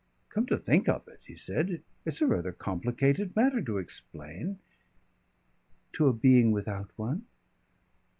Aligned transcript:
"Come 0.29 0.47
to 0.47 0.57
think 0.57 0.89
of 0.89 1.07
it," 1.07 1.19
he 1.27 1.35
said, 1.35 1.83
"it's 2.05 2.23
a 2.23 2.25
rather 2.25 2.51
complicated 2.51 3.35
matter 3.35 3.61
to 3.61 3.77
explain" 3.77 4.57
"To 5.93 6.07
a 6.07 6.11
being 6.13 6.51
without 6.51 6.89
one?" 6.95 7.27